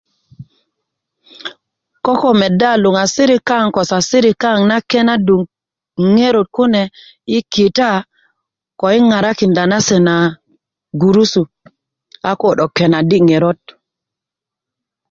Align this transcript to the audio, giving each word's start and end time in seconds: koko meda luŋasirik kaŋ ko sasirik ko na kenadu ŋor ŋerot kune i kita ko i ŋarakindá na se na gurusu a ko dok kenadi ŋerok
koko 2.05 2.29
meda 2.41 2.69
luŋasirik 2.83 3.41
kaŋ 3.49 3.65
ko 3.75 3.81
sasirik 3.89 4.37
ko 4.41 4.51
na 4.69 4.77
kenadu 4.89 5.37
ŋor 5.45 5.47
ŋerot 6.15 6.47
kune 6.55 6.83
i 7.37 7.39
kita 7.53 7.91
ko 8.79 8.85
i 8.97 8.99
ŋarakindá 9.09 9.63
na 9.71 9.77
se 9.87 9.97
na 10.07 10.15
gurusu 11.01 11.41
a 12.29 12.31
ko 12.39 12.47
dok 12.57 12.71
kenadi 12.77 13.17
ŋerok 13.29 13.61